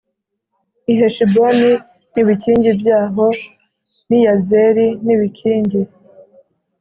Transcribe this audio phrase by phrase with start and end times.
[0.91, 1.71] I heshiboni
[2.13, 3.27] n ibikingi byaho
[4.07, 5.81] n i yazeri n ibikingi